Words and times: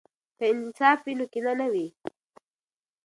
که 0.37 0.43
انصاف 0.53 0.99
وي، 1.05 1.13
نو 1.19 1.25
کینه 1.33 1.53
نه 1.59 1.67
وي. 1.71 1.87